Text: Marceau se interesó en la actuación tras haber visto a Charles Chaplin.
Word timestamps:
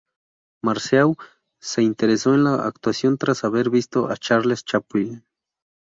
Marceau 0.63 1.15
se 1.61 1.83
interesó 1.83 2.33
en 2.33 2.43
la 2.45 2.65
actuación 2.65 3.19
tras 3.19 3.43
haber 3.43 3.69
visto 3.69 4.09
a 4.09 4.17
Charles 4.17 4.65
Chaplin. 4.65 5.23